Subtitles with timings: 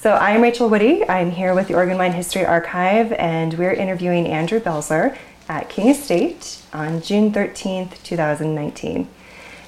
[0.00, 1.04] So I'm Rachael Woody.
[1.08, 5.18] I'm here with the Oregon Wine History Archive, and we're interviewing Andrew Belzer
[5.48, 9.08] at King Estate on June 13th, 2019.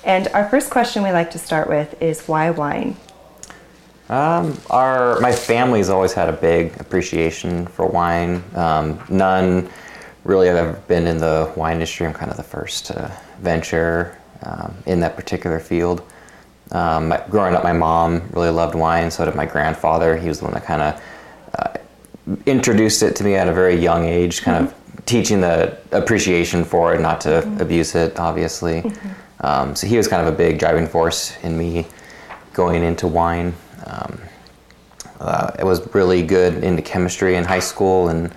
[0.04, 2.96] And our first question we like to start with is why wine?
[4.08, 8.44] Um, our my family's always had a big appreciation for wine.
[8.54, 9.68] Um, none
[10.22, 12.06] really have ever been in the wine industry.
[12.06, 16.04] I'm kind of the first to venture um, in that particular field.
[16.72, 19.10] Um, my, growing up, my mom really loved wine.
[19.10, 20.16] So did my grandfather.
[20.16, 21.02] He was the one that kind of
[21.58, 24.98] uh, introduced it to me at a very young age, kind mm-hmm.
[24.98, 27.60] of teaching the appreciation for it, not to mm-hmm.
[27.60, 28.82] abuse it, obviously.
[28.82, 29.46] Mm-hmm.
[29.46, 31.86] Um, so he was kind of a big driving force in me
[32.52, 33.54] going into wine.
[33.86, 34.20] Um,
[35.18, 38.32] uh, I was really good into chemistry in high school and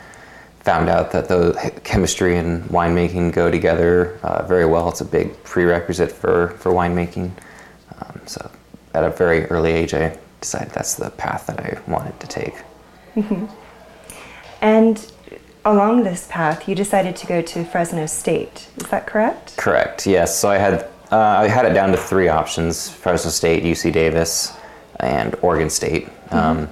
[0.61, 4.89] found out that the chemistry and winemaking go together uh, very well.
[4.89, 7.31] It's a big prerequisite for, for winemaking.
[8.29, 8.51] So
[8.93, 12.55] at a very early age, I decided that's the path that I wanted to take.
[13.15, 13.45] Mm-hmm.
[14.61, 15.11] And
[15.65, 18.69] along this path, you decided to go to Fresno State.
[18.77, 19.57] Is that correct?
[19.57, 20.05] Correct.
[20.05, 20.37] Yes.
[20.37, 24.55] So I had uh, I had it down to three options: Fresno State, UC Davis,
[24.99, 26.07] and Oregon State.
[26.07, 26.35] Mm-hmm.
[26.35, 26.69] Um,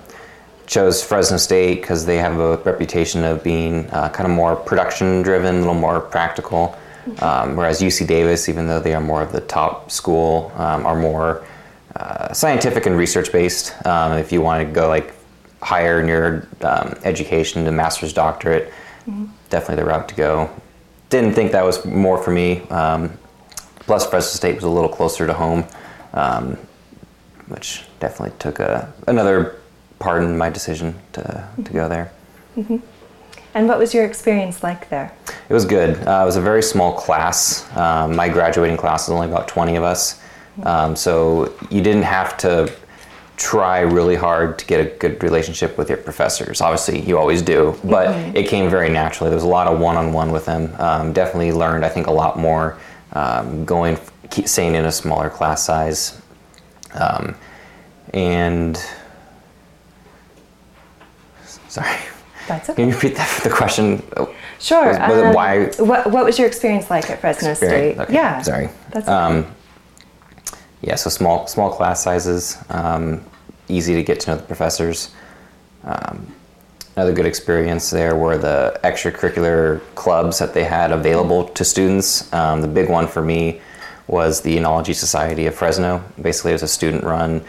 [0.72, 5.22] chose Fresno State because they have a reputation of being uh, kind of more production
[5.22, 6.77] driven, a little more practical.
[7.19, 10.95] Um, whereas UC Davis, even though they are more of the top school, um, are
[10.95, 11.45] more
[11.95, 13.73] uh, scientific and research based.
[13.85, 15.13] Um, if you want to go like
[15.61, 18.72] higher in your um, education to master's doctorate,
[19.07, 19.25] mm-hmm.
[19.49, 20.49] definitely the route to go.
[21.09, 22.61] Didn't think that was more for me.
[22.69, 23.17] Um,
[23.79, 25.66] plus, Fresno State was a little closer to home,
[26.13, 26.57] um,
[27.47, 29.57] which definitely took a, another
[30.00, 32.11] part in my decision to, to go there.
[32.56, 32.78] Mm-hmm.
[33.53, 35.13] And what was your experience like there?
[35.50, 35.95] It was good.
[36.07, 37.69] Uh, it was a very small class.
[37.75, 40.22] Um, my graduating class was only about 20 of us.
[40.63, 42.72] Um, so you didn't have to
[43.38, 46.61] try really hard to get a good relationship with your professors.
[46.61, 48.38] Obviously, you always do, but mm-hmm.
[48.38, 49.29] it came very naturally.
[49.29, 50.73] There was a lot of one on one with them.
[50.79, 52.78] Um, definitely learned, I think, a lot more
[53.13, 53.97] um, going,
[54.45, 56.22] staying in a smaller class size.
[56.94, 57.35] Um,
[58.13, 58.79] and
[61.67, 61.97] sorry.
[62.51, 62.81] That's okay.
[62.81, 64.03] Can you repeat that, the question?
[64.59, 64.88] Sure.
[64.88, 65.66] Was, was um, why?
[65.79, 67.97] What, what was your experience like at Fresno State?
[67.97, 68.13] Okay.
[68.13, 68.41] Yeah.
[68.41, 68.69] Sorry.
[68.91, 69.13] That's okay.
[69.13, 69.56] Um,
[70.81, 70.95] yeah.
[70.95, 73.23] So small small class sizes, um,
[73.69, 75.11] easy to get to know the professors.
[75.84, 76.35] Um,
[76.95, 82.31] another good experience there were the extracurricular clubs that they had available to students.
[82.34, 83.61] Um, the big one for me
[84.07, 86.03] was the Enology Society of Fresno.
[86.22, 87.41] Basically, it was a student-run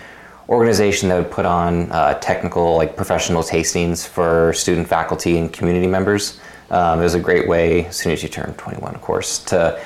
[0.53, 5.87] organization that would put on uh, technical, like professional tastings for student, faculty, and community
[5.87, 6.39] members.
[6.71, 9.81] Um, it was a great way, as soon as you turn 21, of course, to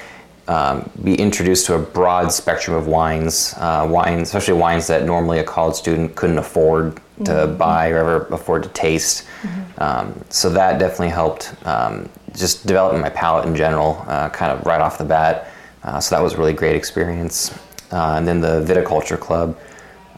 [0.48, 5.38] um, be introduced to a broad spectrum of wines, uh, wines, especially wines that normally
[5.38, 7.56] a college student couldn't afford to mm-hmm.
[7.56, 9.24] buy or ever afford to taste.
[9.42, 9.82] Mm-hmm.
[9.82, 14.64] Um, so that definitely helped um, just develop my palate in general, uh, kind of
[14.66, 15.50] right off the bat.
[15.82, 17.56] Uh, so that was a really great experience.
[17.92, 19.56] Uh, and then the Viticulture Club,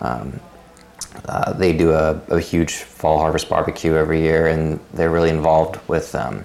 [0.00, 0.40] um,
[1.24, 5.78] uh, they do a, a, huge fall harvest barbecue every year, and they're really involved
[5.88, 6.44] with um,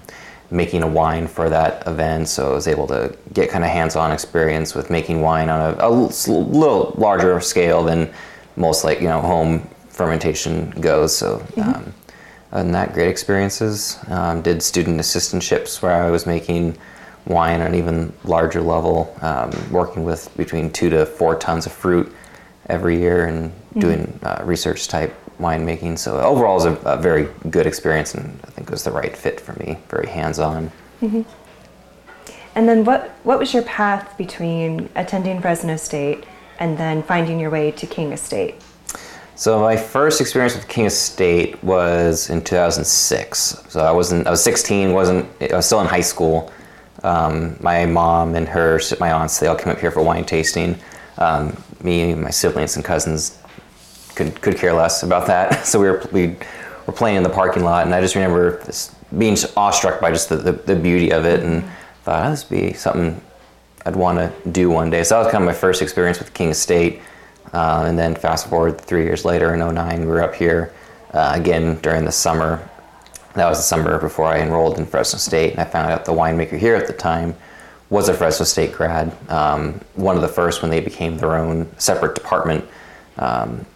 [0.50, 2.28] making a wine for that event.
[2.28, 5.88] So I was able to get kind of hands-on experience with making wine on a,
[5.88, 8.12] a little larger scale than
[8.56, 11.16] most like you know home fermentation goes.
[11.16, 11.38] So.
[11.38, 11.60] Mm-hmm.
[11.60, 11.94] Um,
[12.54, 13.98] and that great experiences.
[14.06, 16.78] Um, did student assistantships where I was making
[17.26, 21.72] wine on an even larger level, um, working with between two to four tons of
[21.72, 22.14] fruit
[22.66, 23.80] every year and mm-hmm.
[23.80, 25.98] doing uh, research type winemaking.
[25.98, 28.92] So overall, it was a, a, very good experience, and I think it was the
[28.92, 29.78] right fit for me.
[29.88, 30.70] Very hands on.
[31.02, 31.22] Mm-hmm.
[32.54, 36.24] And then, what what was your path between attending Fresno State
[36.58, 38.54] and then finding your way to King Estate?
[39.36, 43.64] So my first experience with King Estate was in 2006.
[43.68, 46.52] So I wasn't I was 16, wasn't I was still in high school.
[47.02, 50.78] Um, my mom and her my aunts they all came up here for wine tasting.
[51.18, 53.38] Um, me, my siblings, and cousins
[54.14, 55.66] could could care less about that.
[55.66, 56.36] So we were we
[56.86, 58.62] were playing in the parking lot, and I just remember
[59.16, 61.64] being awestruck by just the, the, the beauty of it, and
[62.02, 63.20] thought oh, this would be something
[63.86, 65.04] I'd want to do one day.
[65.04, 67.00] So that was kind of my first experience with King Estate.
[67.52, 70.72] Uh, and then fast forward three years later in 09, we were up here
[71.12, 72.68] uh, again during the summer.
[73.34, 76.12] That was the summer before I enrolled in Fresno State, and I found out the
[76.12, 77.36] winemaker here at the time
[77.90, 79.14] was a Fresno State grad.
[79.30, 82.64] Um, one of the first when they became their own separate department.
[83.16, 83.66] Um,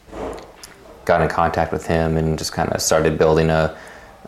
[1.08, 3.74] got in contact with him and just kind of started building a,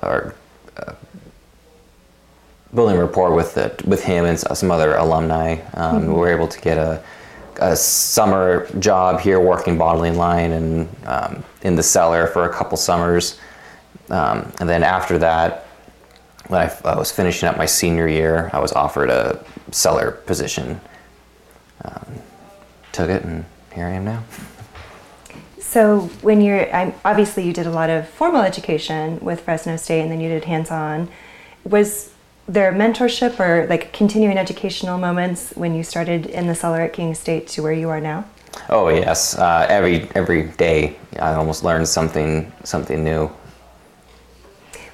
[0.03, 0.35] or
[0.79, 0.95] uh,
[2.75, 5.53] building rapport with the, with him and some other alumni.
[5.75, 6.07] Um, mm-hmm.
[6.09, 7.03] We were able to get a,
[7.61, 12.79] a summer job here working bottling line and um, in the cellar for a couple
[12.79, 13.39] summers.
[14.09, 15.67] Um, and then after that,
[16.49, 20.81] when I, I, was finishing up my senior year, I was offered a cellar position.
[21.85, 22.07] Um,
[22.93, 23.45] took it, and
[23.75, 24.25] here I am now.
[25.59, 30.03] So when you're, I'm, obviously you did a lot of formal education with Fresno State,
[30.03, 31.09] and then you did hands-on.
[31.65, 32.13] Was
[32.49, 37.11] there mentorship or like continuing educational moments when you started in the cellar at King
[37.11, 38.25] Estate to where you are now?
[38.69, 43.31] Oh yes, uh, every every day I almost learned something something new.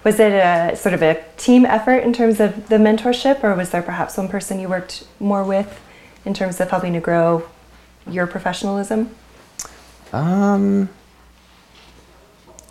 [0.07, 3.71] Was it a sort of a team effort in terms of the mentorship, or was
[3.71, 5.81] there perhaps one person you worked more with
[6.25, 7.45] in terms of helping to grow
[8.07, 9.11] your professionalism?
[10.13, 10.89] Um,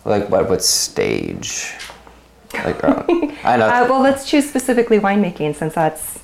[0.06, 0.48] like what?
[0.48, 1.74] What stage?
[2.54, 3.04] Like, uh,
[3.44, 3.68] I know.
[3.68, 6.20] Uh, well, let's choose specifically winemaking since that's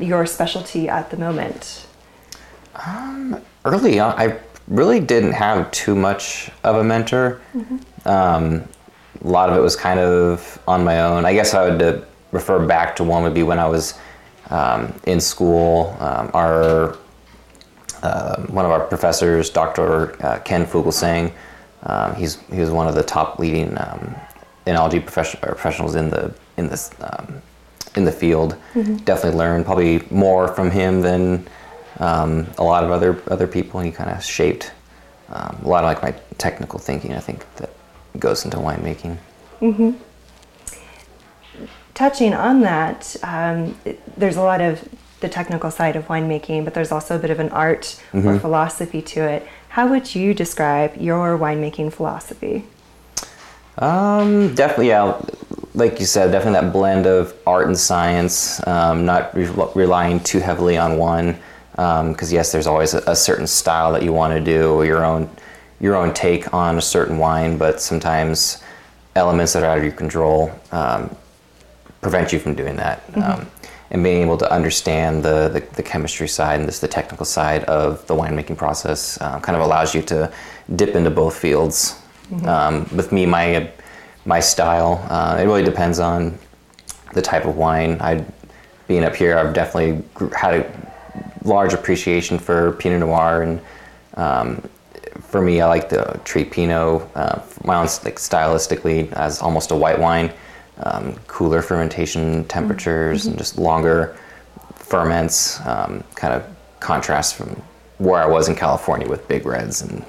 [0.00, 1.86] your specialty at the moment.
[2.74, 7.40] Um, early on, I really didn't have too much of a mentor.
[7.54, 8.08] Mm-hmm.
[8.08, 8.64] Um,
[9.22, 11.24] a lot of it was kind of on my own.
[11.24, 12.00] I guess I would uh,
[12.32, 13.94] refer back to one would be when I was
[14.50, 15.96] um, in school.
[16.00, 16.96] Um, our
[18.02, 20.24] uh, one of our professors, Dr.
[20.24, 21.32] Uh, Ken Fugelsang,
[21.82, 24.14] um, he's he was one of the top leading um,
[24.66, 27.42] enology profession, professionals in the in this um,
[27.96, 28.56] in the field.
[28.74, 28.96] Mm-hmm.
[28.96, 31.46] Definitely learned probably more from him than
[31.98, 33.80] um, a lot of other other people.
[33.80, 34.72] He kind of shaped
[35.28, 37.12] a lot of like my technical thinking.
[37.12, 37.70] I think that
[38.18, 39.18] goes into winemaking.
[39.60, 39.92] Mm-hmm.
[41.94, 43.76] Touching on that, um,
[44.16, 44.88] there's a lot of
[45.20, 48.26] the technical side of winemaking, but there's also a bit of an art mm-hmm.
[48.26, 49.46] or philosophy to it.
[49.68, 52.64] How would you describe your winemaking philosophy?
[53.78, 55.20] Um, definitely, yeah.
[55.74, 60.40] Like you said, definitely that blend of art and science, um, not re- relying too
[60.40, 61.38] heavily on one.
[61.72, 64.84] Because um, yes, there's always a, a, certain style that you want to do, or
[64.84, 65.30] your own
[65.80, 68.62] your own take on a certain wine, but sometimes
[69.16, 71.14] elements that are out of your control um,
[72.00, 73.06] prevent you from doing that.
[73.08, 73.22] Mm-hmm.
[73.22, 73.50] Um,
[73.92, 77.64] and being able to understand the, the, the, chemistry side and this, the technical side
[77.64, 80.32] of the winemaking process uh, kind of allows you to
[80.76, 82.00] dip into both fields.
[82.30, 82.48] Mm-hmm.
[82.48, 83.68] Um, with me, my
[84.24, 86.38] my style, uh, it really depends on
[87.14, 88.00] the type of wine.
[88.00, 88.24] I,
[88.86, 90.04] being up here, I've definitely
[90.36, 90.90] had a
[91.42, 93.60] large appreciation for Pinot Noir and
[94.14, 94.68] um,
[95.22, 99.76] for me, I like to treat Pinot, uh, my own like stylistically, as almost a
[99.76, 100.32] white wine.
[100.82, 103.30] Um, cooler fermentation temperatures mm-hmm.
[103.30, 104.16] and just longer
[104.76, 106.44] ferments, um, kind of
[106.80, 107.48] contrast from
[107.98, 110.02] where I was in California with big reds and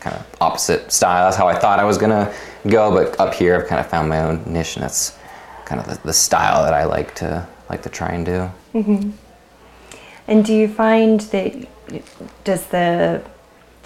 [0.00, 1.26] kind of opposite style.
[1.26, 2.32] That's how I thought I was gonna
[2.66, 5.16] go, but up here I've kind of found my own niche, and that's
[5.64, 8.50] kind of the, the style that I like to like to try and do.
[8.74, 9.10] Mm-hmm.
[10.28, 11.66] And do you find that
[12.44, 13.22] does the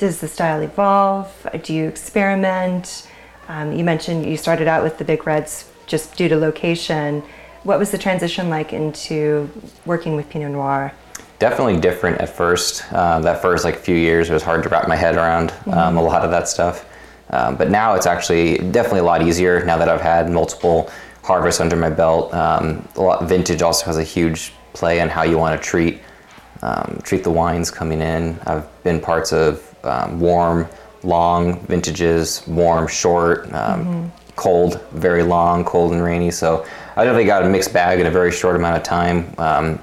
[0.05, 1.47] does the style evolve?
[1.63, 3.09] Do you experiment?
[3.49, 7.23] Um, you mentioned you started out with the big reds just due to location.
[7.63, 9.49] What was the transition like into
[9.87, 10.93] working with Pinot Noir?
[11.39, 12.85] Definitely different at first.
[12.93, 15.73] Uh, that first like few years, it was hard to wrap my head around um,
[15.73, 15.97] mm-hmm.
[15.97, 16.85] a lot of that stuff.
[17.31, 20.91] Um, but now it's actually definitely a lot easier now that I've had multiple
[21.23, 22.33] harvests under my belt.
[22.35, 26.01] Um, a lot, vintage also has a huge play in how you want to treat
[26.63, 28.39] um, treat the wines coming in.
[28.47, 30.69] I've been parts of um, warm,
[31.03, 34.09] long vintages, warm, short, um, mm-hmm.
[34.37, 36.31] cold, very long, cold and rainy.
[36.31, 39.79] So I definitely got a mixed bag in a very short amount of time, um,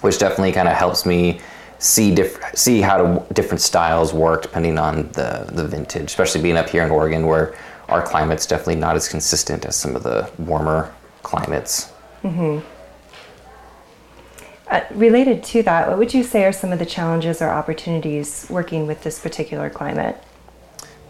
[0.00, 1.40] which definitely kind of helps me
[1.78, 6.56] see diff- see how to, different styles work depending on the, the vintage, especially being
[6.56, 7.54] up here in Oregon where
[7.88, 11.92] our climate's definitely not as consistent as some of the warmer climates.
[12.22, 12.64] Mm-hmm.
[14.70, 18.46] Uh, related to that, what would you say are some of the challenges or opportunities
[18.48, 20.16] working with this particular climate?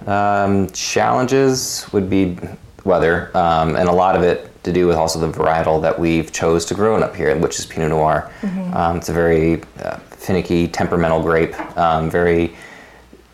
[0.06, 2.38] Um, challenges would be
[2.84, 6.32] weather, um, and a lot of it to do with also the varietal that we've
[6.32, 8.32] chose to grow up here, which is Pinot Noir.
[8.40, 8.74] Mm-hmm.
[8.74, 12.56] Um, it's a very uh, finicky, temperamental grape, um, very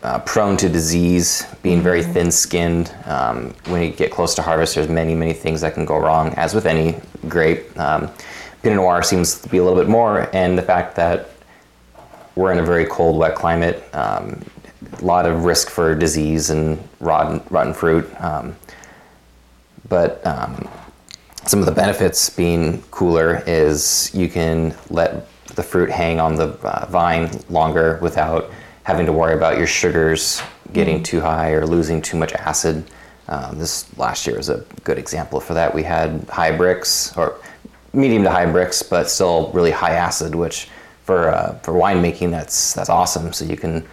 [0.03, 2.11] uh, prone to disease, being very mm-hmm.
[2.11, 2.93] thin-skinned.
[3.05, 6.33] Um, when you get close to harvest, there's many, many things that can go wrong,
[6.33, 7.79] as with any grape.
[8.63, 11.29] Pinot Noir seems to be a little bit more, and the fact that
[12.35, 14.43] we're in a very cold, wet climate, um,
[14.99, 18.09] a lot of risk for disease and rotten, rotten fruit.
[18.21, 18.55] Um,
[19.89, 20.67] but um,
[21.45, 26.49] some of the benefits being cooler is you can let the fruit hang on the
[26.63, 28.51] uh, vine longer without
[28.83, 30.41] having to worry about your sugars
[30.73, 32.83] getting too high or losing too much acid.
[33.27, 35.73] Um, this last year was a good example for that.
[35.73, 37.39] We had high Brix or
[37.93, 40.69] medium to high Brix, but still really high acid, which
[41.03, 43.33] for uh, for winemaking that's that's awesome.
[43.33, 43.87] So you can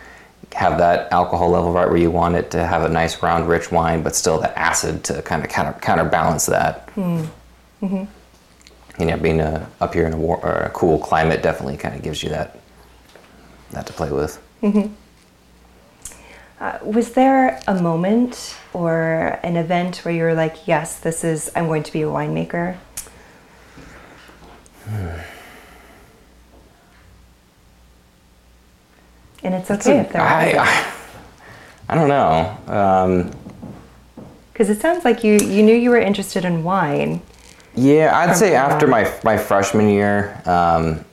[0.52, 3.72] have that alcohol level right where you want it to have a nice round rich
[3.72, 6.86] wine, but still that acid to kind of counter, counterbalance that.
[6.94, 8.04] Mm-hmm.
[8.98, 11.94] You know, being uh up here in a, war, or a cool climate definitely kind
[11.94, 12.58] of gives you that
[13.72, 14.40] that to play with.
[16.60, 21.50] Uh, was there a moment or an event where you were like, yes, this is,
[21.56, 22.76] I'm going to be a winemaker?
[29.42, 30.54] And it's okay if there I.
[30.58, 30.92] I,
[31.90, 32.56] I don't know.
[32.66, 33.30] Um,
[34.52, 37.20] Because it sounds like you, you knew you were interested in wine.
[37.74, 41.04] Yeah, I'd say after my my freshman year, um,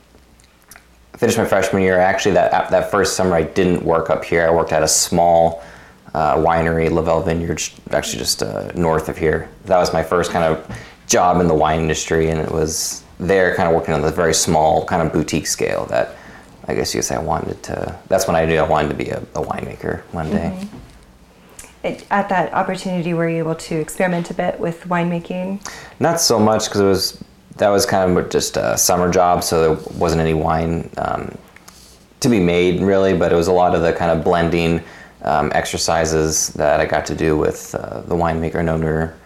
[1.16, 1.98] finished my freshman year.
[1.98, 4.46] Actually, that that first summer I didn't work up here.
[4.46, 5.62] I worked at a small
[6.14, 9.48] uh, winery, Lavelle Vineyards, actually just uh, north of here.
[9.64, 10.64] That was my first kind of
[11.08, 14.34] job in the wine industry, and it was there, kind of working on the very
[14.34, 15.86] small kind of boutique scale.
[15.86, 16.16] That
[16.66, 17.98] I guess you could say I wanted to.
[18.08, 20.68] That's when I knew I wanted to be a, a winemaker one day.
[21.82, 25.66] It, at that opportunity, were you able to experiment a bit with winemaking?
[25.98, 27.24] Not so much because it was
[27.56, 31.36] that was kind of just a summer job, so there wasn't any wine um,
[32.20, 33.16] to be made really.
[33.16, 34.82] But it was a lot of the kind of blending
[35.22, 39.16] um, exercises that I got to do with uh, the winemaker and owner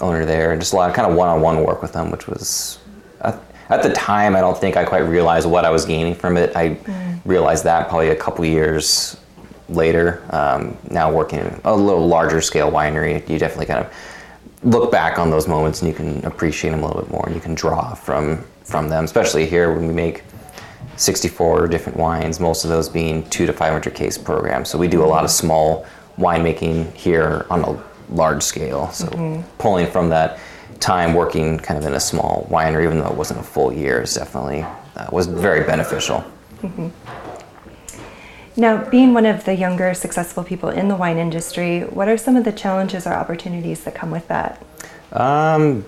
[0.00, 2.78] owner there, and just a lot of kind of one-on-one work with them, which was.
[3.22, 6.36] At, at the time, I don't think I quite realized what I was gaining from
[6.36, 6.54] it.
[6.54, 6.76] I
[7.24, 9.16] realized that probably a couple years
[9.68, 10.22] later.
[10.30, 13.92] Um, now working in a little larger scale winery, you definitely kind of
[14.62, 17.34] look back on those moments and you can appreciate them a little bit more and
[17.34, 20.22] you can draw from from them especially here when we make
[20.96, 25.02] 64 different wines most of those being 2 to 500 case programs so we do
[25.02, 25.84] a lot of small
[26.16, 30.38] winemaking here on a large scale so pulling from that
[30.82, 34.02] time working kind of in a small winery even though it wasn't a full year
[34.02, 34.62] is definitely
[34.96, 36.24] uh, was very beneficial
[38.54, 42.36] Now, being one of the younger, successful people in the wine industry, what are some
[42.36, 44.62] of the challenges or opportunities that come with that?
[45.12, 45.84] Um,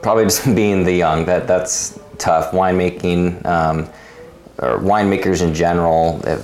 [0.00, 1.24] probably just being the young.
[1.24, 2.52] That that's tough.
[2.52, 3.88] Winemaking, um,
[4.58, 6.40] or winemakers in general that,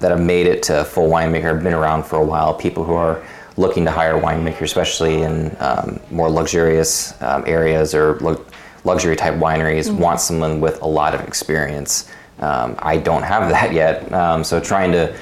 [0.00, 2.52] that have made it to full winemaker have been around for a while.
[2.54, 3.24] People who are
[3.60, 8.44] looking to hire winemakers, especially in um, more luxurious um, areas or lu-
[8.84, 12.10] luxury type wineries, want someone with a lot of experience.
[12.38, 15.14] Um, I don't have that yet, um, so trying to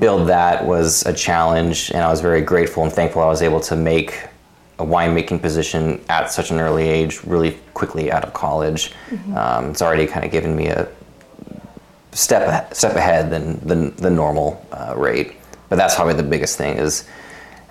[0.00, 3.60] build that was a challenge, and I was very grateful and thankful I was able
[3.60, 4.26] to make
[4.80, 8.92] a winemaking position at such an early age, really quickly out of college.
[9.36, 10.88] Um, it's already kind of given me a
[12.10, 15.34] step step ahead than the, the normal uh, rate.
[15.68, 17.06] But that's probably the biggest thing is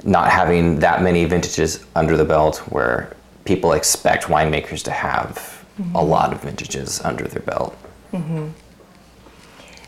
[0.04, 6.04] not having that many vintages under the belt where people expect winemakers to have a
[6.04, 7.76] lot of vintages under their belt.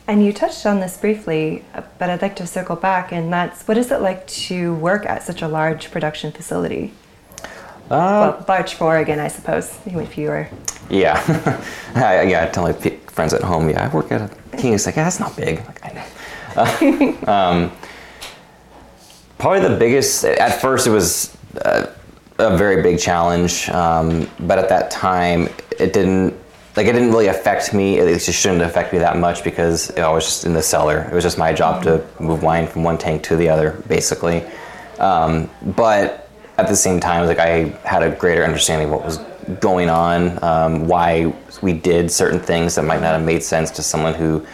[0.07, 3.67] And you touched on this briefly, uh, but I'd like to circle back, and that's
[3.67, 6.93] what is it like to work at such a large production facility?
[7.89, 10.47] well, large for Oregon, I suppose, even if you were.
[10.89, 11.19] Yeah,
[11.95, 12.43] I, yeah.
[12.43, 14.73] I tell my friends at home, yeah, I work at a King.
[14.73, 15.57] It's like, yeah, that's not big.
[15.65, 16.05] Like, I know.
[16.55, 17.71] Uh, um,
[19.37, 20.25] probably the biggest.
[20.25, 21.87] At first, it was uh,
[22.37, 25.49] a very big challenge, um, but at that time,
[25.79, 26.33] it didn't.
[26.75, 27.99] Like it didn't really affect me.
[27.99, 31.07] At least it shouldn't affect me that much because I was just in the cellar.
[31.09, 34.43] It was just my job to move wine from one tank to the other, basically.
[34.99, 39.19] Um, but at the same time, like I had a greater understanding of what was
[39.59, 43.83] going on, um, why we did certain things that might not have made sense to
[43.83, 44.45] someone who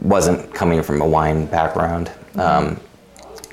[0.00, 2.10] wasn't coming from a wine background.
[2.36, 2.80] Um,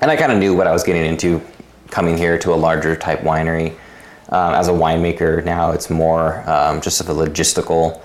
[0.03, 1.41] and I kind of knew what I was getting into
[1.89, 3.69] coming here to a larger type winery.
[4.27, 8.01] Um, as a winemaker now, it's more um, just of a logistical,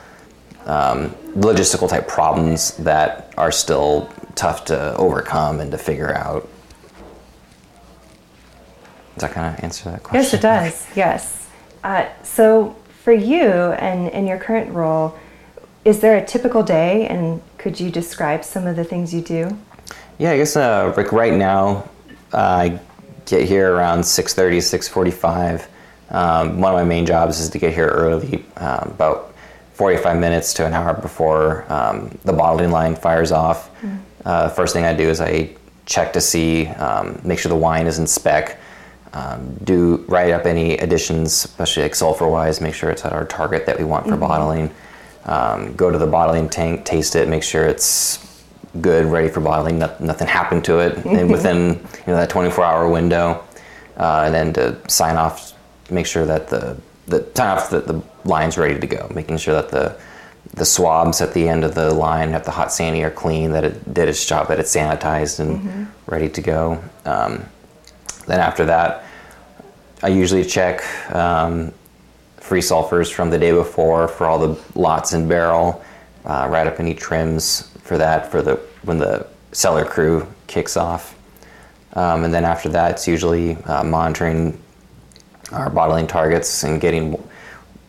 [0.65, 6.49] um, logistical type problems that are still tough to overcome and to figure out.
[9.17, 10.23] Does that kind of answer that question?
[10.23, 10.87] Yes, it does.
[10.95, 11.49] Yes.
[11.83, 15.19] Uh, so, for you and in your current role,
[15.85, 19.59] is there a typical day, and could you describe some of the things you do?
[20.19, 21.89] Yeah, I guess uh, like right now,
[22.33, 22.81] uh, I
[23.25, 25.69] get here around 6:30, 6:45.
[26.11, 29.35] Um, one of my main jobs is to get here early, um, about
[29.75, 33.71] 45 minutes to an hour before um, the bottling line fires off.
[34.25, 35.51] Uh, first thing I do is I
[35.87, 38.59] check to see, um, make sure the wine is in spec.
[39.15, 43.25] um, do write up any additions, especially like sulfur wise, make sure it's at our
[43.25, 44.71] target that we want for bottling.
[45.25, 48.19] Um, go to the bottling tank, taste it, make sure it's
[48.81, 49.79] good, ready for bottling.
[49.79, 53.45] No, nothing happened to it and within you know that 24 hour window,
[53.97, 55.53] uh, and then to sign off,
[55.91, 59.55] make sure that the the sign off that the line's ready to go, making sure
[59.55, 59.99] that the
[60.55, 63.65] the swabs at the end of the line at the hot sandy are clean, that
[63.65, 66.83] it did its job, that it's sanitized and ready to go.
[67.05, 67.45] Um,
[68.27, 69.05] then after that,
[70.03, 70.83] I usually check
[71.15, 71.73] um,
[72.37, 75.83] free sulfurs from the day before for all the lots and barrel,
[76.25, 81.17] uh, write up any trims for that for the when the cellar crew kicks off.
[81.95, 84.61] Um, and then after that, it's usually uh, monitoring
[85.51, 87.21] our bottling targets and getting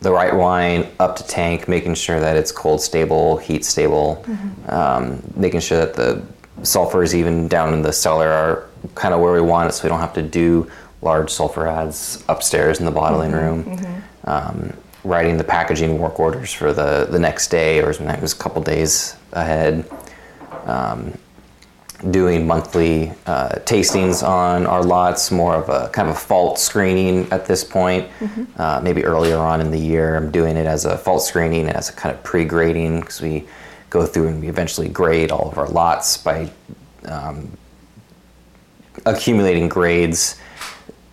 [0.00, 4.24] the right wine up to tank, making sure that it's cold stable, heat stable,
[4.68, 6.22] um, making sure that the
[6.62, 9.90] sulfurs even down in the cellar are kind of where we want it, so we
[9.90, 10.70] don't have to do
[11.02, 13.78] large sulfur adds upstairs in the bottling room.
[14.24, 14.72] Um,
[15.04, 18.62] writing the packaging work orders for the, the next day or it was a couple
[18.62, 19.88] days ahead
[22.10, 27.30] doing monthly uh, tastings on our lots, more of a kind of a fault screening
[27.30, 28.08] at this point.
[28.56, 31.76] Uh, maybe earlier on in the year, I'm doing it as a fault screening and
[31.76, 33.46] as a kind of pre-grading because we
[33.90, 36.50] go through and we eventually grade all of our lots by
[37.06, 37.50] um,
[39.06, 40.38] accumulating grades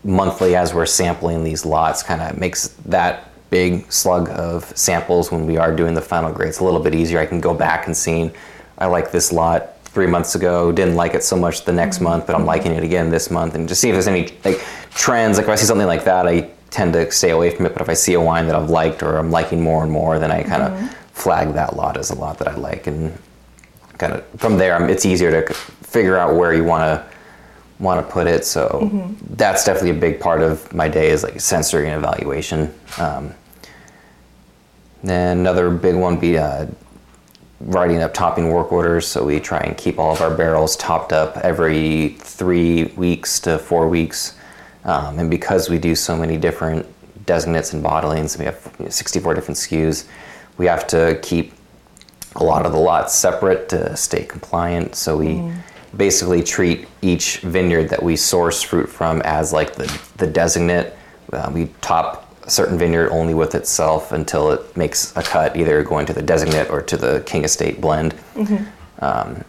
[0.03, 2.03] monthly as we're sampling these lots.
[2.03, 6.49] Kind of makes that big slug of samples when we are doing the final grade.
[6.49, 7.19] It's a little bit easier.
[7.19, 8.31] I can go back and see,
[8.77, 12.27] I like this lot three months ago, didn't like it so much the next month,
[12.27, 12.49] but I'm mm-hmm.
[12.49, 14.61] liking it again this month, and just see if there's any like
[14.91, 15.37] trends.
[15.37, 17.73] Like if I see something like that, I tend to stay away from it.
[17.73, 20.19] But if I see a wine that I've liked or I'm liking more and more,
[20.19, 20.87] then I kind of mm-hmm.
[21.13, 23.17] flag that lot as a lot that I like, and
[23.97, 27.16] kind of from there, it's easier to figure out where you want to
[27.79, 28.45] want to put it.
[28.45, 32.73] So that's definitely a big part of my day is like sensory and evaluation.
[32.97, 33.33] Um,
[35.03, 36.67] then another big one be uh,
[37.59, 39.07] writing up topping work orders.
[39.07, 43.59] So we try and keep all of our barrels topped up every three weeks to
[43.59, 44.37] four weeks.
[44.83, 46.85] Um, and because we do so many different
[47.25, 50.07] designates and bottlings, we have 64 different SKUs,
[50.57, 51.53] we have to keep
[52.35, 54.95] a lot of the lots separate to stay compliant.
[54.95, 55.51] So we
[55.97, 60.93] basically treat each vineyard that we source fruit from as like the, the designate.
[61.33, 65.83] Uh, we top a certain vineyard only with itself until it makes a cut, either
[65.83, 68.13] going to the designate or to the King Estate blend.
[68.99, 69.43] Um,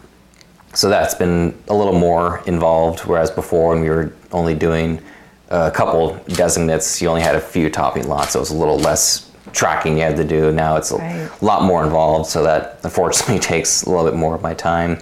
[0.73, 5.01] so that's been a little more involved, whereas before when we were only doing
[5.49, 8.77] a couple designates, you only had a few topping lots, so it was a little
[8.77, 10.51] less tracking you had to do.
[10.51, 11.29] Now it's a Right.
[11.41, 14.99] lot more involved, so that unfortunately takes a little bit more of my time.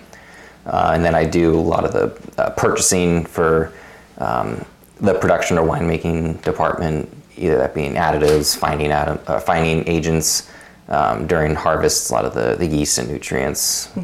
[0.67, 3.71] Uh, and then I do a lot of the uh, purchasing for
[4.17, 4.63] um,
[4.99, 10.49] the production or winemaking department, either that being additives, finding atom, uh, fining agents
[10.89, 13.95] um, during harvest, a lot of the, the yeast and nutrients.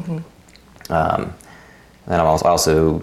[0.90, 1.34] Um,
[2.06, 3.02] then I also, also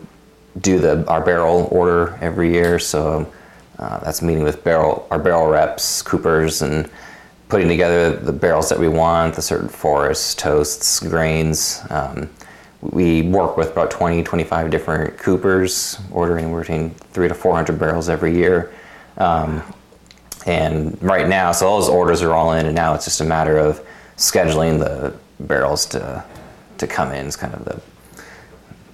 [0.59, 3.31] do the our barrel order every year, so
[3.79, 6.89] uh, that's meeting with barrel our barrel reps, coopers, and
[7.47, 11.81] putting together the barrels that we want, the certain forests, toasts, grains.
[11.89, 12.29] Um,
[12.81, 18.35] we work with about 20, 25 different coopers, ordering between three to 400 barrels every
[18.35, 18.73] year.
[19.17, 19.61] Um,
[20.45, 23.25] and right now, so all those orders are all in, and now it's just a
[23.25, 23.85] matter of
[24.17, 26.23] scheduling the barrels to
[26.79, 27.27] to come in.
[27.27, 27.79] Is kind of the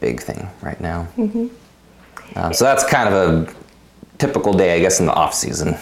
[0.01, 1.07] big thing right now.
[2.35, 3.55] Um, so that's kind of a
[4.17, 5.77] typical day, I guess, in the off season.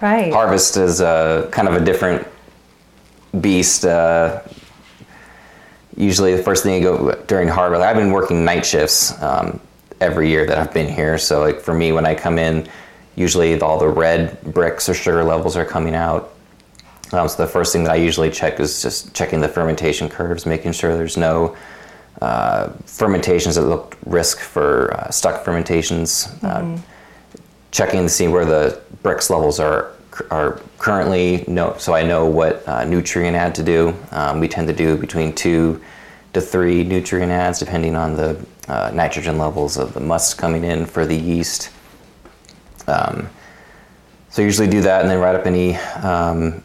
[0.00, 0.32] Right.
[0.32, 2.26] Harvest is uh, kind of a different
[3.40, 3.84] beast.
[3.84, 4.40] Uh,
[5.96, 7.82] usually, the first thing you go during harvest.
[7.82, 9.60] I've been working night shifts um,
[10.00, 11.18] every year that I've been here.
[11.18, 12.68] So, like for me, when I come in,
[13.16, 16.32] usually all the red Brix or sugar levels are coming out.
[17.12, 20.44] Um, so the first thing that I usually check is just checking the fermentation curves,
[20.44, 21.56] making sure there's no
[22.20, 26.28] uh, fermentations that look risk for uh, stuck fermentations.
[26.42, 26.78] Uh,
[27.70, 29.92] checking to see where the Brix levels are
[30.30, 33.94] are currently no so I know what uh, nutrient add to do.
[34.10, 35.82] Um, we tend to do between two
[36.32, 40.86] to three nutrient ads, depending on the uh, nitrogen levels of the must coming in
[40.86, 41.70] for the yeast.
[42.86, 43.28] Um,
[44.30, 46.62] so I usually do that and then write up any um,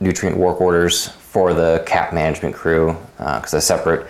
[0.00, 4.06] nutrient work orders for the cap management crew because a separate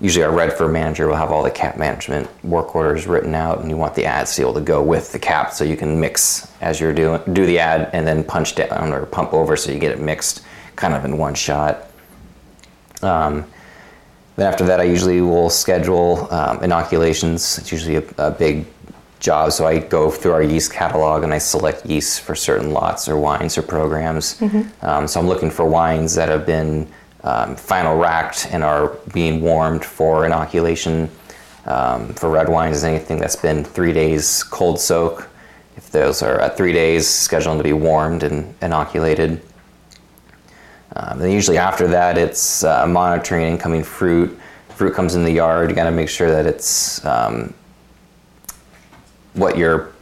[0.00, 3.70] usually our redford manager will have all the cap management work orders written out and
[3.70, 6.80] you want the ad seal to go with the cap so you can mix as
[6.80, 9.92] you're doing do the ad and then punch down or pump over so you get
[9.92, 10.44] it mixed
[10.76, 11.90] kind of in one shot
[13.02, 13.44] um,
[14.36, 18.66] then after that i usually will schedule um, inoculations it's usually a, a big
[19.24, 19.52] job.
[19.52, 23.16] So I go through our yeast catalog and I select yeasts for certain lots or
[23.16, 24.40] wines or programs.
[24.82, 26.86] Um, so I'm looking for wines that have been
[27.24, 31.10] um, final racked and are being warmed for inoculation.
[31.66, 35.30] Um, for red wines, is anything that's been three days cold soak.
[35.76, 39.40] If those are at three days, scheduled to be warmed and inoculated.
[40.94, 44.38] Um, then usually after that, it's uh, monitoring incoming fruit.
[44.68, 45.70] Fruit comes in the yard.
[45.70, 47.54] You got to make sure that it's um,
[49.32, 49.92] what you're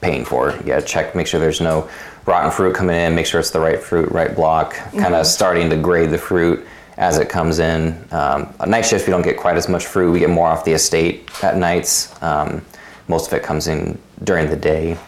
[0.00, 0.52] paying for.
[0.52, 1.88] You got to check, make sure there's no
[2.24, 3.14] rotten fruit coming in.
[3.14, 4.74] Make sure it's the right fruit, right block.
[4.96, 6.66] Kind of starting to grade the fruit
[7.00, 7.96] as it comes in.
[8.12, 10.12] Um, a night shift, we don't get quite as much fruit.
[10.12, 12.14] We get more off the estate at nights.
[12.22, 12.62] Um,
[13.08, 14.98] most of it comes in during the day.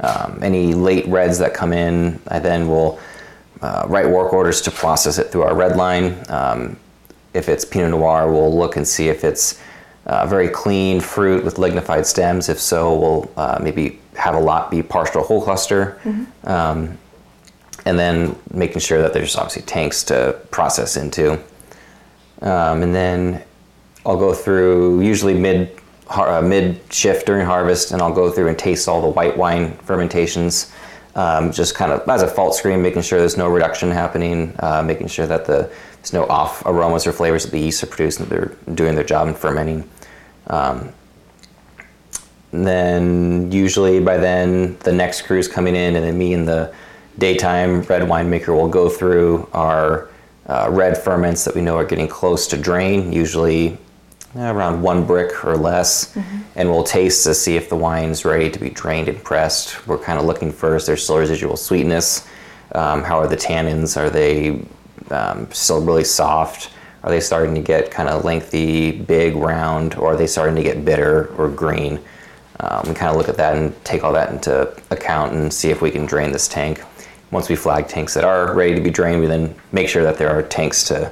[0.00, 3.00] Um, any late reds that come in, I then will
[3.60, 6.16] uh, write work orders to process it through our red line.
[6.28, 6.78] Um,
[7.34, 9.60] if it's Pinot Noir, we'll look and see if it's
[10.06, 12.48] uh, very clean fruit with lignified stems.
[12.48, 16.00] If so, we'll uh, maybe have a lot be partial whole cluster.
[16.44, 16.96] Um,
[17.88, 21.32] and then making sure that there's obviously tanks to process into.
[22.42, 23.42] Um, and then
[24.04, 25.74] I'll go through usually mid
[26.10, 29.72] uh, mid shift during harvest, and I'll go through and taste all the white wine
[29.78, 30.70] fermentations,
[31.14, 34.82] um, just kind of as a fault screen, making sure there's no reduction happening, uh,
[34.82, 38.26] making sure that the there's no off aromas or flavors that the yeast are producing,
[38.26, 39.88] that they're doing their job in fermenting.
[40.48, 40.92] Um,
[42.50, 46.72] then usually by then the next crew's coming in, and then me and the
[47.18, 50.08] daytime red winemaker will go through our
[50.46, 53.76] uh, red ferments that we know are getting close to drain, usually
[54.36, 56.16] uh, around one brick or less,
[56.54, 59.86] and we'll taste to see if the wine's ready to be drained and pressed.
[59.86, 60.86] We're kind of looking first.
[60.86, 62.26] There's still residual sweetness.
[62.74, 63.96] Um, how are the tannins?
[63.96, 64.64] Are they
[65.10, 66.70] um, still really soft?
[67.02, 70.62] Are they starting to get kind of lengthy, big, round, or are they starting to
[70.62, 72.00] get bitter or green?
[72.60, 75.70] Um, we kind of look at that and take all that into account and see
[75.70, 76.82] if we can drain this tank.
[77.30, 80.16] Once we flag tanks that are ready to be drained, we then make sure that
[80.16, 81.10] there are tanks to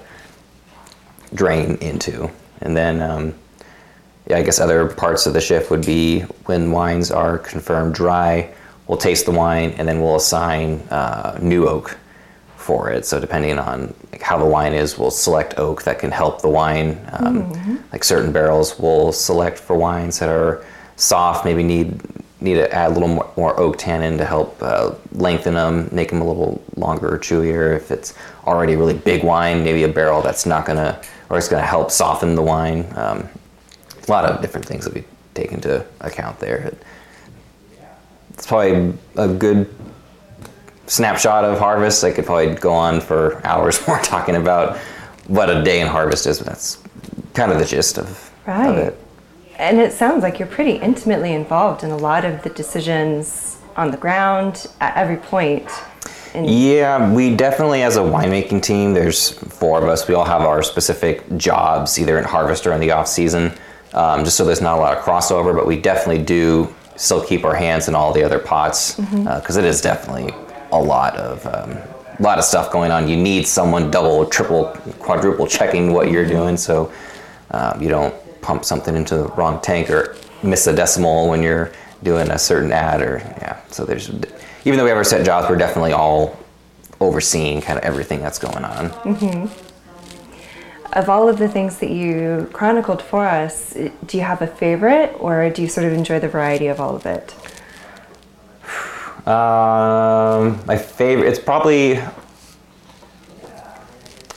[1.34, 2.30] drain into.
[2.62, 3.34] And then, um,
[4.26, 8.52] yeah, I guess other parts of the shift would be when wines are confirmed dry,
[8.86, 11.98] we'll taste the wine and then we'll assign uh, new oak
[12.56, 13.04] for it.
[13.04, 16.48] So depending on like, how the wine is, we'll select oak that can help the
[16.48, 16.98] wine.
[17.12, 17.52] Um,
[17.92, 20.64] Like certain barrels, we'll select for wines that are
[20.96, 22.00] soft, maybe need
[22.46, 26.08] need to add a little more, more oak tannin to help uh, lengthen them, make
[26.08, 27.76] them a little longer or chewier.
[27.76, 28.14] If it's
[28.46, 31.90] already a really big wine, maybe a barrel that's not gonna, or it's gonna help
[31.90, 32.86] soften the wine.
[32.96, 33.28] Um,
[34.06, 35.04] a lot of different things that we
[35.34, 36.72] take into account there.
[38.34, 39.74] It's probably a good
[40.86, 42.04] snapshot of harvest.
[42.04, 44.78] I could probably go on for hours more talking about
[45.26, 46.78] what a day in harvest is, but that's
[47.34, 48.78] kind of the gist of, of Right.
[48.78, 48.98] it.
[49.58, 53.90] And it sounds like you're pretty intimately involved in a lot of the decisions on
[53.90, 55.68] the ground at every point.
[56.34, 60.06] And Yeah, we definitely, as a winemaking team, there's four of us.
[60.06, 63.52] We all have our specific jobs, either in harvest or in the off season,
[63.94, 65.56] um, just so there's not a lot of crossover.
[65.56, 69.64] But we definitely do still keep our hands in all the other pots because it
[69.64, 70.34] is definitely
[70.72, 71.78] a lot of um,
[72.18, 73.08] a lot of stuff going on.
[73.08, 74.66] You need someone double, triple,
[74.98, 76.92] quadruple checking what you're doing, so
[77.50, 78.14] um, you don't
[78.46, 82.72] pump something into the wrong tank or miss a decimal when you're doing a certain
[82.72, 83.60] ad or yeah.
[83.68, 84.08] So there's
[84.64, 86.38] even though we have our set jobs, we're definitely all
[87.00, 88.90] overseeing kind of everything that's going on.
[90.96, 93.74] of all of the things that you chronicled for us,
[94.06, 96.96] do you have a favorite or do you sort of enjoy the variety of all
[96.96, 97.34] of it?
[99.28, 102.00] Um, my favorite, it's probably.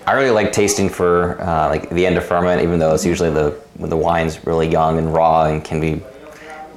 [0.06, 3.30] I really like tasting for uh, like the end of ferment, even though it's usually
[3.30, 6.02] the when the wine's really young and raw and can be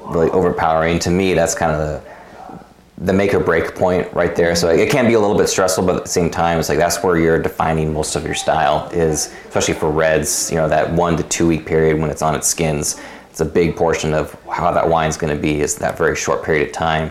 [0.07, 0.99] really overpowering.
[1.01, 2.12] To me, that's kind of the
[2.99, 4.55] the make or break point right there.
[4.55, 6.79] So it can be a little bit stressful, but at the same time, it's like
[6.79, 10.51] that's where you're defining most of your style is, especially for reds.
[10.51, 13.01] You know, that one to two week period when it's on its skins.
[13.29, 16.45] It's a big portion of how that wine's going to be is that very short
[16.45, 17.11] period of time,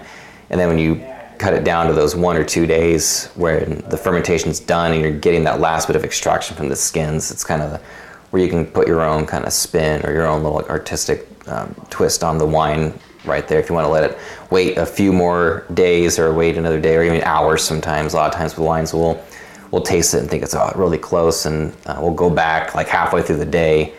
[0.49, 1.03] and then when you
[1.39, 5.11] cut it down to those one or two days where the fermentation's done and you're
[5.11, 7.81] getting that last bit of extraction from the skins, it's kind of
[8.31, 11.75] where you can put your own kind of spin or your own little artistic um,
[11.89, 12.93] twist on the wine
[13.25, 14.17] right there if you want to let it
[14.49, 18.13] wait a few more days or wait another day or even hours sometimes.
[18.13, 19.21] A lot of times with wines we'll
[19.71, 22.87] we'll taste it and think it's oh, really close and uh, we'll go back like
[22.87, 23.93] halfway through the day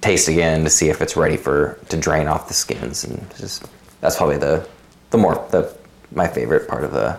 [0.00, 3.64] taste again to see if it's ready for to drain off the skins and just
[4.00, 4.66] that's probably the
[5.10, 5.74] the more the
[6.12, 7.18] my favorite part of the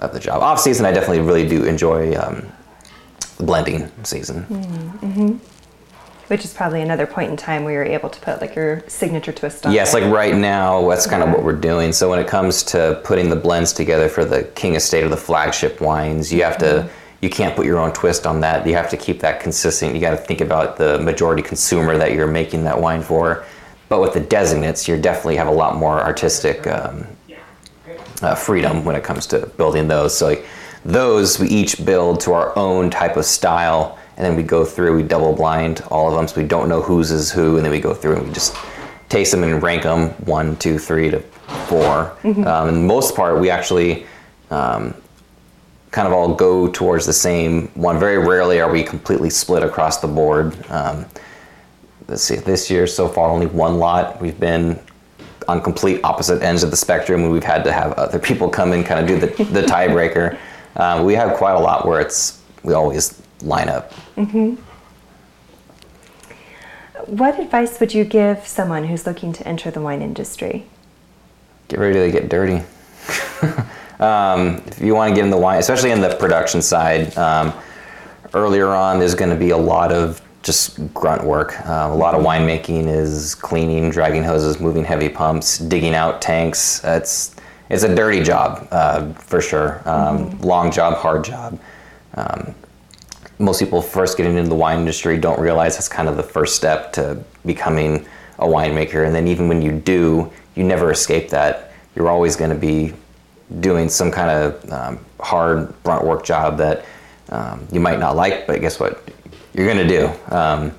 [0.00, 0.42] of the job.
[0.42, 2.50] Off season i definitely really do enjoy um,
[3.40, 5.40] the blending season
[6.28, 9.32] Which is probably another point in time where you're able to put like your signature
[9.32, 9.72] twist on.
[9.72, 10.00] Yes, it.
[10.00, 11.92] like right now, that's kind of what we're doing.
[11.92, 15.16] So when it comes to putting the blends together for the King Estate or the
[15.16, 16.88] flagship wines, you have to
[17.20, 18.64] you can't put your own twist on that.
[18.64, 19.92] You have to keep that consistent.
[19.92, 23.44] You got to think about the majority consumer that you're making that wine for.
[23.88, 27.06] But with the designates, you definitely have a lot more artistic um,
[28.22, 30.16] uh, freedom when it comes to building those.
[30.16, 30.46] So like
[30.84, 34.96] those we each build to our own type of style, and then we go through.
[34.96, 37.72] We double blind all of them, so we don't know whose is who, and then
[37.72, 38.56] we go through and we just
[39.08, 41.20] taste them and rank them one, two, three to
[41.68, 44.06] 4 Um, and most part, we actually
[44.50, 44.94] um,
[45.90, 47.98] kind of all go towards the same one.
[47.98, 50.56] Very rarely are we completely split across the board.
[50.70, 51.06] Um,
[52.08, 54.20] let's see, this year so far only one lot.
[54.20, 54.78] We've been
[55.48, 58.72] on complete opposite ends of the spectrum, and we've had to have other people come
[58.72, 60.38] and kind of do the, the tiebreaker.
[60.80, 63.92] Um, we have quite a lot where it's we always line up.
[67.06, 70.66] What advice would you give someone who's looking to enter the wine industry?
[71.68, 72.62] Get ready to get dirty.
[74.00, 77.52] um, if you want to get in the wine, especially in the production side, um,
[78.32, 81.60] earlier on there's going to be a lot of just grunt work.
[81.68, 86.82] Uh, a lot of winemaking is cleaning, dragging hoses, moving heavy pumps, digging out tanks.
[86.84, 87.36] It's
[87.70, 89.80] it's a dirty job uh, for sure.
[89.88, 91.58] Um, Long job, hard job.
[92.14, 92.54] Um,
[93.38, 96.56] most people first getting into the wine industry don't realize that's kind of the first
[96.56, 98.06] step to becoming
[98.38, 99.06] a winemaker.
[99.06, 101.72] And then even when you do, you never escape that.
[101.94, 102.92] You're always going to be
[103.60, 106.84] doing some kind of um, hard brunt work job that
[107.30, 109.08] um, you might not like, but guess what?
[109.54, 110.34] You're going to do.
[110.34, 110.72] Um,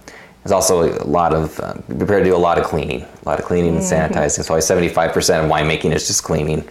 [0.44, 3.40] there's also a lot of uh, prepared to do a lot of cleaning, a lot
[3.40, 4.44] of cleaning and sanitizing.
[4.44, 6.68] So, why 75% of winemaking is just cleaning.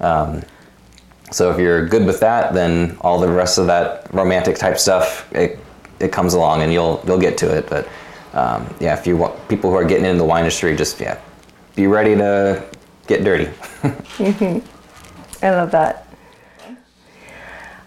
[0.00, 0.42] Um,
[1.30, 5.32] so if you're good with that, then all the rest of that romantic type stuff
[5.32, 5.58] it,
[6.00, 7.68] it comes along and you'll you'll get to it.
[7.68, 7.88] But
[8.32, 11.20] um, yeah, if you want people who are getting into the wine industry, just yeah,
[11.76, 12.64] be ready to
[13.06, 13.50] get dirty.
[15.42, 16.06] I love that.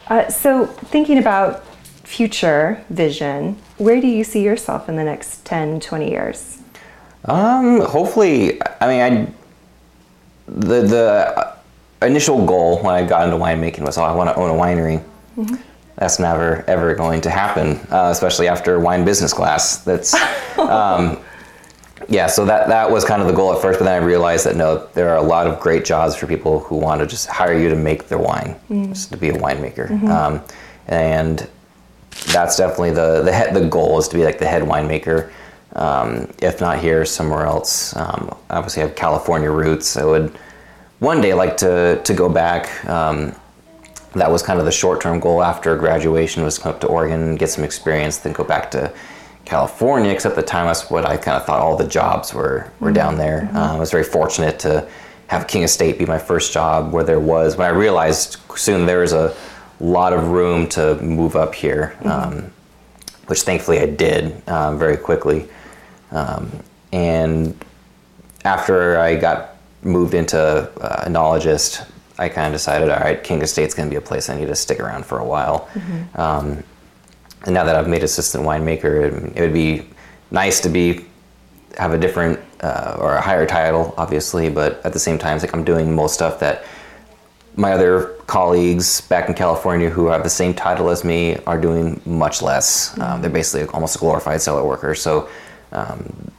[0.08, 1.65] Uh, so, thinking about
[2.04, 6.60] future vision, where do you see yourself in the next 10, 20 years?
[7.26, 9.34] Um, hopefully, I mean, I
[10.45, 11.54] the the
[12.05, 15.03] initial goal when I got into winemaking was, oh, I want to own a winery.
[15.95, 19.77] That's never ever going to happen, uh, especially after wine business class.
[19.77, 20.13] That's
[20.57, 21.19] um,
[22.09, 22.27] yeah.
[22.27, 24.55] So that that was kind of the goal at first, but then I realized that
[24.55, 27.57] no, there are a lot of great jobs for people who want to just hire
[27.57, 30.41] you to make their wine, just to be a winemaker, um,
[30.87, 31.47] and
[32.31, 35.31] that's definitely the the head, the goal is to be like the head winemaker.
[35.75, 37.95] Um, if not here, somewhere else.
[37.95, 39.97] Um, obviously, I have California roots.
[39.97, 40.37] I would
[41.03, 42.83] one day like to to go back.
[42.85, 43.35] Um,
[44.13, 47.35] that was kind of the short term goal after graduation was come up to Oregon,
[47.35, 48.93] get some experience, then go back to
[49.43, 50.11] California.
[50.11, 52.91] Except at the time, that's what I kind of thought all the jobs were were
[52.91, 53.49] down there.
[53.53, 54.87] Uh, I was very fortunate to
[55.27, 59.01] have King Estate be my first job, where there was But I realized soon there
[59.01, 59.35] was a
[59.79, 62.51] lot of room to move up here, um,
[63.27, 65.49] which thankfully I did um, very quickly.
[66.11, 66.51] Um,
[66.93, 67.55] and
[68.45, 69.52] after I got
[69.84, 73.98] moved into uh, enologist, I kind of decided, all right, King Estate's going to be
[73.98, 75.69] a place I need to stick around for a while.
[76.15, 76.63] Um,
[77.46, 79.88] and now that I've made assistant winemaker, it, it would be
[80.32, 81.06] nice to be
[81.78, 85.43] have a different uh, or a higher title, obviously, but at the same time, it's
[85.43, 86.63] like I'm doing most stuff that
[87.56, 92.02] my other colleagues back in California who have the same title as me are doing
[92.06, 92.98] much less.
[93.00, 94.96] Um, they're basically almost a glorified cellar worker.
[94.96, 95.30] So,
[95.72, 96.32] um,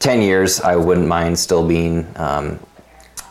[0.00, 2.60] 10 years, I wouldn't mind still being, um,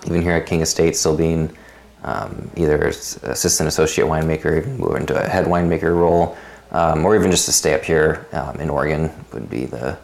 [0.06, 1.56] even here at King Estate, still being
[2.04, 6.38] um, either assistant associate winemaker, even move into a head winemaker role,
[6.72, 9.98] um, or even just to stay up here um, in Oregon would be the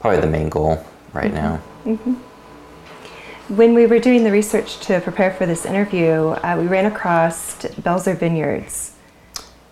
[0.00, 1.56] probably the main goal right now.
[3.48, 7.56] When we were doing the research to prepare for this interview, uh, we ran across
[7.56, 8.94] Belzer Vineyards.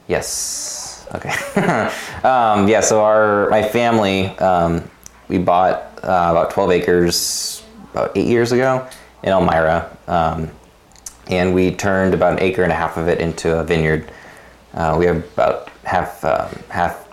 [0.07, 1.07] Yes.
[1.15, 1.31] Okay.
[2.25, 2.81] um, yeah.
[2.81, 4.89] So our my family um,
[5.29, 7.63] we bought uh, about 12 acres
[7.93, 8.87] about eight years ago
[9.25, 10.51] in Elmira, um,
[11.29, 14.13] and we turned about an acre and a half of it into a vineyard.
[14.75, 17.09] Uh, we have about half um, half.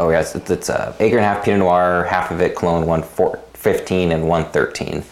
[0.00, 3.38] Oh yes, it's, it's a acre and a half Pinot Noir, half of it four,
[3.54, 5.04] 15 and 113.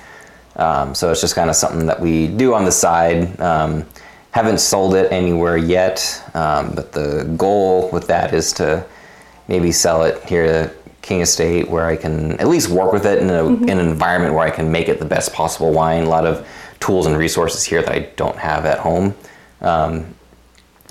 [0.57, 3.39] Um, so it's just kind of something that we do on the side.
[3.41, 3.87] Um,
[4.33, 8.85] haven't sold it anywhere yet, um, but the goal with that is to
[9.48, 13.18] maybe sell it here to King Estate, where I can at least work with it
[13.20, 16.04] in, a, in an environment where I can make it the best possible wine.
[16.04, 16.46] A lot of
[16.80, 19.14] tools and resources here that I don't have at home.
[19.61, 20.14] Um,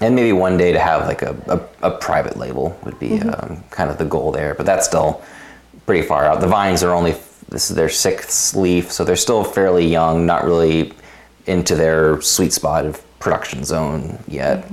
[0.01, 1.35] and maybe one day to have like a,
[1.81, 5.21] a, a private label would be um, kind of the goal there, but that's still
[5.85, 6.41] pretty far out.
[6.41, 7.15] The vines are only
[7.49, 10.93] this is their sixth leaf, so they're still fairly young, not really
[11.45, 14.65] into their sweet spot of production zone yet.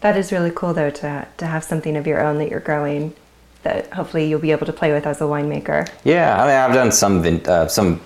[0.00, 3.14] That is really cool, though, to, to have something of your own that you're growing
[3.62, 5.88] that hopefully you'll be able to play with as a winemaker.
[6.04, 8.00] Yeah, I mean, I've done some vin- uh, some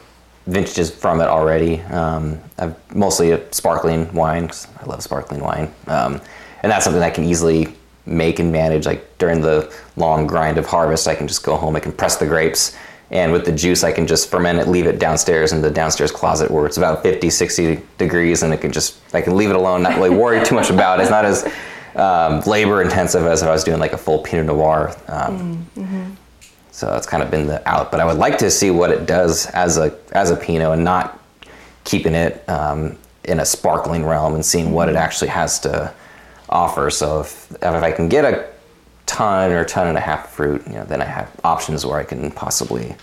[0.46, 1.80] vintages from it already.
[1.82, 6.20] Um, I've mostly a sparkling wine 'cause I love sparkling wine, um,
[6.62, 7.68] and that's something I can easily
[8.06, 8.86] make and manage.
[8.86, 11.76] Like during the long grind of harvest, I can just go home.
[11.76, 12.74] I can press the grapes,
[13.10, 16.10] and with the juice, I can just ferment it, leave it downstairs in the downstairs
[16.10, 19.56] closet where it's about 50, 60 degrees, and it can just I can leave it
[19.56, 21.02] alone, not really worry too much about it.
[21.02, 21.46] It's not as
[21.96, 24.94] um, labor intensive as if I was doing like a full Pinot Noir.
[25.08, 25.66] Um,
[26.70, 27.90] so that's kind of been the out.
[27.90, 30.84] But I would like to see what it does as a as a Pinot and
[30.84, 31.18] not
[31.84, 35.92] keeping it um, in a sparkling realm and seeing what it actually has to
[36.48, 36.90] offer.
[36.90, 38.48] So if if I can get a
[39.06, 42.04] ton or ton and a half fruit, you know, then I have options where I
[42.04, 42.94] can possibly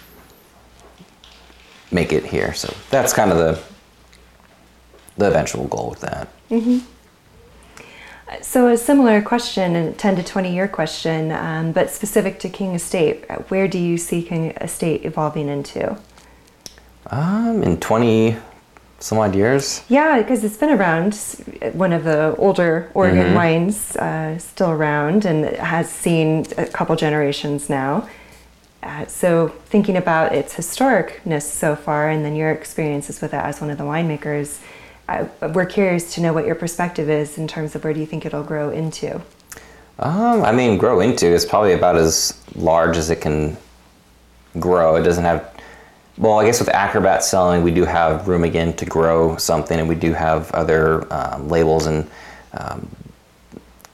[1.92, 2.54] make it here.
[2.54, 3.62] So that's kind of the
[5.18, 6.28] the eventual goal with that.
[8.42, 12.76] So, a similar question, a 10 to 20 year question, um, but specific to King
[12.76, 15.98] Estate, where do you see King Estate evolving into?
[17.10, 18.36] Um, in twenty
[19.00, 19.84] some odd years.
[19.90, 21.14] Yeah, because it's been around.
[21.74, 27.70] One of the older Oregon wines, uh, still around, and has seen a couple generations
[27.70, 28.10] now.
[28.84, 33.62] Uh, so, thinking about its historicness so far, and then your experiences with it as
[33.62, 34.60] one of the winemakers,
[35.08, 38.06] uh, we're curious to know what your perspective is in terms of where do you
[38.06, 39.16] think it'll grow into.
[40.00, 43.58] Um, I mean, grow into is probably about as large as it can
[44.60, 44.96] grow.
[44.96, 45.56] It doesn't have,
[46.18, 49.88] well, I guess with Acrobat selling, we do have room again to grow something, and
[49.88, 52.10] we do have other um, labels and
[52.54, 52.88] um,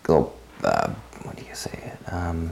[0.07, 0.89] little, uh,
[1.23, 2.51] what do you say, um,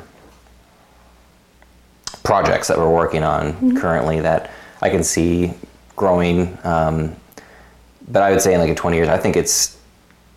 [2.24, 5.54] projects that we're working on currently that I can see
[5.96, 6.58] growing.
[8.12, 9.78] Um, but I would say in like in 20 years, I think it's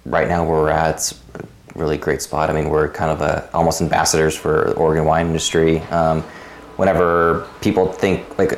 [0.07, 0.97] right now where we're at.
[0.97, 2.51] It's a really great spot.
[2.51, 5.81] I mean, we're kind of a, almost ambassadors for the Oregon wine industry.
[5.91, 6.23] Um,
[6.77, 8.53] whenever people think like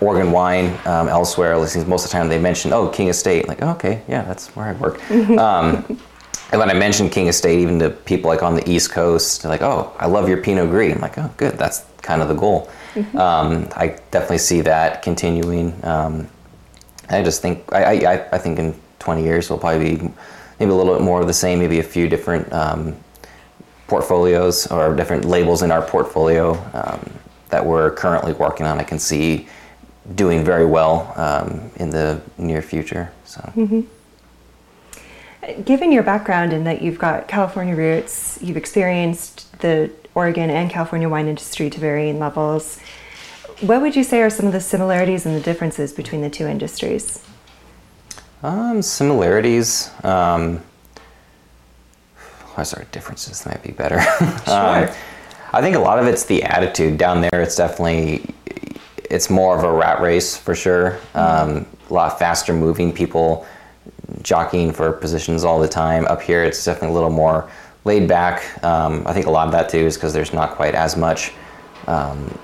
[0.00, 3.48] Oregon wine um, elsewhere, most of the time they mention, oh, King Estate.
[3.48, 5.10] Like, oh, okay, yeah, that's where I work.
[5.38, 5.84] um,
[6.52, 9.50] and when I mention King Estate, even to people like on the East Coast, they're
[9.50, 10.94] like, oh, I love your Pinot Gris.
[10.94, 11.58] I'm like, oh, good.
[11.58, 12.70] That's kind of the goal.
[13.14, 15.84] Um, I definitely see that continuing.
[17.08, 20.10] I just think I, I, I think in 20 years we'll probably be
[20.58, 22.96] maybe a little bit more of the same, maybe a few different um,
[23.86, 27.10] portfolios or different labels in our portfolio um,
[27.50, 28.78] that we're currently working on.
[28.78, 29.48] I can see
[30.14, 33.12] doing very well um, in the near future.
[33.24, 33.52] So
[35.64, 41.08] Given your background in that you've got California roots, you've experienced the Oregon and California
[41.08, 42.80] wine industry to varying levels.
[43.60, 46.46] What would you say are some of the similarities and the differences between the two
[46.46, 47.22] industries?
[48.42, 49.90] um, similarities.
[50.04, 50.62] Um,
[52.56, 54.00] oh, sorry, differences might be better.
[54.46, 54.88] Um,
[55.52, 57.40] I think a lot of it's the attitude down there.
[57.40, 58.26] It's definitely
[59.10, 60.98] it's more of a rat race for sure.
[61.14, 63.46] Um, a lot faster moving people
[64.22, 66.04] jockeying for positions all the time.
[66.06, 67.50] Up here, it's definitely a little more
[67.84, 68.62] laid back.
[68.62, 71.32] Um, I think a lot of that too is because there's not quite as much
[71.86, 72.38] um,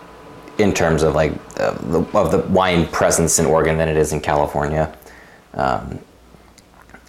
[0.58, 4.12] in terms of like uh, the, of the wine presence in Oregon than it is
[4.12, 4.94] in California.
[5.54, 5.98] Um,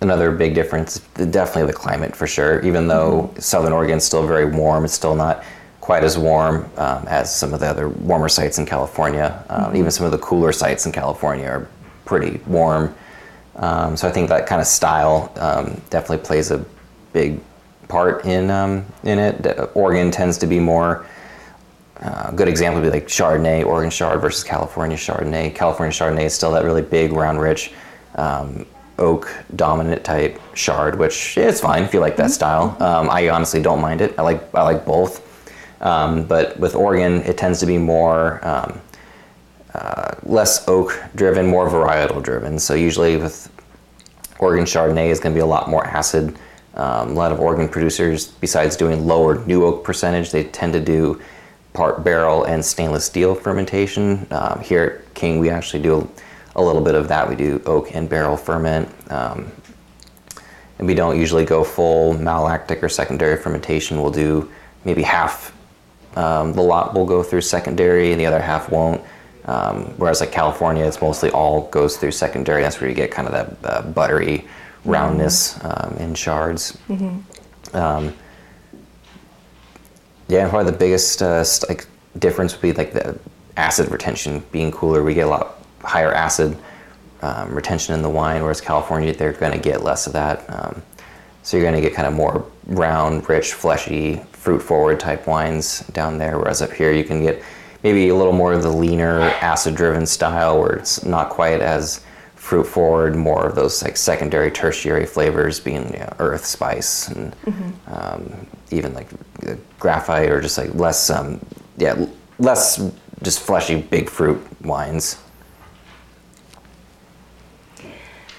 [0.02, 2.62] another big difference, definitely the climate for sure.
[2.62, 5.44] Even though Southern Oregon's still very warm, it's still not
[5.82, 9.44] quite as warm um, as some of the other warmer sites in California.
[9.50, 11.68] Um, Even some of the cooler sites in California are
[12.06, 12.96] pretty warm.
[13.58, 16.66] Um, so I think that kind of style um, definitely plays a
[17.12, 17.40] big
[17.88, 19.46] part in um, in it.
[19.76, 21.06] Oregon tends to be more.
[22.04, 25.56] Uh, a good example would be like Chardonnay, Oregon Chard versus California Chardonnay.
[25.56, 27.72] California Chardonnay is still that really big, round, rich,
[28.16, 28.66] um,
[29.00, 32.76] oak dominant type Chard, which it's fine if you like that style.
[32.82, 34.14] Um, I honestly don't mind it.
[34.20, 35.30] I like I like both.
[35.82, 38.82] Um, but with Oregon, it tends to be more um,
[39.74, 42.60] uh, less oak driven, more varietal driven.
[42.60, 43.50] So usually with
[44.40, 46.38] Oregon Chardonnay is going to be a lot more acid.
[46.76, 50.80] Um, a lot of Oregon producers, besides doing lower new oak percentage, they tend to
[50.80, 51.22] do
[51.74, 54.28] part barrel and stainless steel fermentation.
[54.32, 56.10] Um, here at King, we actually do
[56.56, 57.28] a little bit of that.
[57.28, 58.90] We do oak and barrel ferment.
[59.12, 59.52] Um,
[60.78, 64.02] and we don't usually go full malolactic or secondary fermentation.
[64.02, 64.52] We'll do
[64.86, 65.54] maybe half
[66.16, 69.02] um, the lot will go through secondary and the other half won't.
[69.46, 72.62] Um, whereas like California, it's mostly all goes through secondary.
[72.62, 74.48] That's where you get kind of that uh, buttery
[74.86, 76.78] roundness um, in Chards.
[77.74, 78.14] Um,
[80.34, 81.86] yeah, probably the biggest uh, like
[82.18, 83.18] difference would be like the
[83.56, 85.04] acid retention being cooler.
[85.04, 86.58] We get a lot higher acid
[87.22, 90.44] um, retention in the wine, whereas California they're going to get less of that.
[90.50, 90.82] Um,
[91.44, 96.18] so you're going to get kind of more round, rich, fleshy, fruit-forward type wines down
[96.18, 96.40] there.
[96.40, 97.44] Whereas up here you can get
[97.84, 102.04] maybe a little more of the leaner, acid-driven style, where it's not quite as
[102.44, 107.34] fruit forward, more of those like secondary, tertiary flavors being you know, earth, spice, and
[107.46, 107.72] mm-hmm.
[107.88, 109.08] um, even like
[109.80, 111.40] graphite or just like less, um,
[111.78, 112.06] yeah,
[112.40, 112.92] less
[113.22, 115.22] just fleshy, big fruit wines.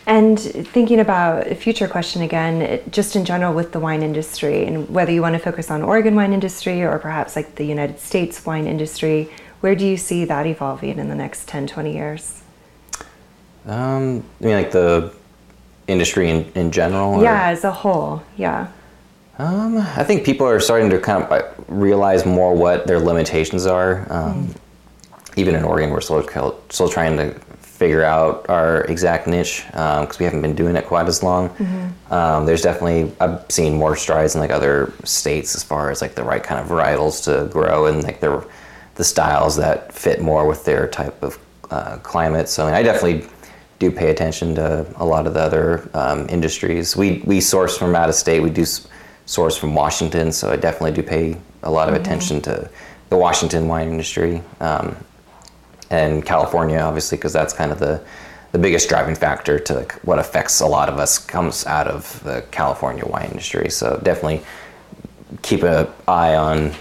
[0.07, 4.87] And thinking about a future question again, just in general with the wine industry, and
[4.91, 8.45] whether you want to focus on Oregon wine industry or perhaps like the United States
[8.45, 9.31] wine industry,
[9.61, 12.44] where do you see that evolving in the next 10, 20 years?
[13.67, 15.13] Um, I mean, like the
[15.87, 17.15] industry in, in general?
[17.15, 17.23] Or?
[17.23, 18.69] Yeah, as a whole, yeah.
[19.39, 23.67] Um, I think people are starting to kind of uh, realize more what their limitations
[23.67, 24.07] are.
[24.13, 24.57] Um, mm.
[25.37, 26.23] Even in Oregon, we're still,
[26.69, 27.35] still trying to
[27.75, 31.49] figure out our exact niche because um, we haven't been doing it quite as long.
[31.51, 32.13] Mm-hmm.
[32.13, 36.15] Um, there's definitely I've seen more strides in like other states as far as like
[36.15, 38.47] the right kind of varietals to grow and like the
[38.95, 41.37] the styles that fit more with their type of
[41.71, 42.49] uh, climate.
[42.49, 43.29] So I, mean, I definitely
[43.79, 46.97] do pay attention to a lot of the other um, industries.
[46.97, 48.41] We we source from out of state.
[48.41, 48.65] We do
[49.27, 52.05] source from Washington, so I definitely do pay a lot of mm-hmm.
[52.05, 52.71] attention to
[53.11, 54.97] the Washington wine industry um,
[55.91, 58.01] and California, obviously, because that's kind of the
[58.53, 62.45] the biggest driving factor to what affects a lot of us comes out of the
[62.53, 63.69] California wine industry.
[63.69, 64.43] So definitely
[65.43, 66.73] keep an eye on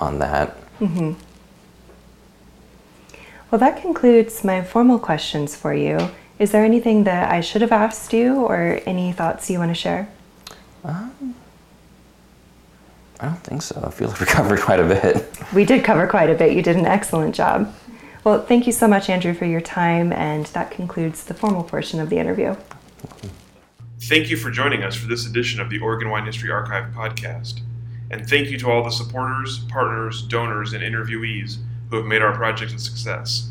[0.00, 0.56] on that.
[0.80, 1.12] Mm-hmm.
[3.50, 5.98] Well, that concludes my formal questions for you.
[6.38, 9.74] Is there anything that I should have asked you or any thoughts you want to
[9.74, 10.08] share?
[10.84, 11.34] Um,
[13.20, 13.82] I don't think so.
[13.84, 15.28] I feel like we covered quite a bit.
[15.52, 16.52] We did cover quite a bit.
[16.52, 17.74] You did an excellent job.
[18.22, 21.98] Well, thank you so much, Andrew, for your time, and that concludes the formal portion
[21.98, 22.56] of the interview.
[24.02, 27.60] Thank you for joining us for this edition of the Oregon Wine History Archive podcast.
[28.10, 31.58] And thank you to all the supporters, partners, donors, and interviewees
[31.90, 33.50] who have made our project a success.